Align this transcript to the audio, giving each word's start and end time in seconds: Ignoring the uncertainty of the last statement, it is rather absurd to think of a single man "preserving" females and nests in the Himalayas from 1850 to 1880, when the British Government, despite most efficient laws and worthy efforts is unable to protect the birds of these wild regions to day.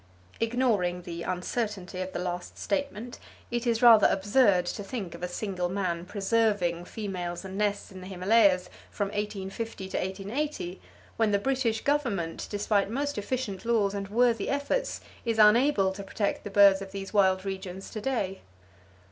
Ignoring 0.39 1.03
the 1.03 1.21
uncertainty 1.21 2.01
of 2.01 2.11
the 2.11 2.17
last 2.17 2.57
statement, 2.57 3.19
it 3.51 3.67
is 3.67 3.83
rather 3.83 4.07
absurd 4.09 4.65
to 4.65 4.83
think 4.83 5.13
of 5.13 5.21
a 5.21 5.27
single 5.27 5.69
man 5.69 6.05
"preserving" 6.05 6.85
females 6.85 7.45
and 7.45 7.55
nests 7.55 7.91
in 7.91 8.01
the 8.01 8.07
Himalayas 8.07 8.67
from 8.89 9.09
1850 9.09 9.89
to 9.89 9.97
1880, 9.99 10.81
when 11.17 11.29
the 11.29 11.37
British 11.37 11.81
Government, 11.83 12.47
despite 12.49 12.89
most 12.89 13.19
efficient 13.19 13.63
laws 13.63 13.93
and 13.93 14.07
worthy 14.07 14.49
efforts 14.49 15.01
is 15.23 15.37
unable 15.37 15.91
to 15.91 16.01
protect 16.01 16.43
the 16.43 16.49
birds 16.49 16.81
of 16.81 16.91
these 16.91 17.13
wild 17.13 17.45
regions 17.45 17.91
to 17.91 18.01
day. 18.01 18.41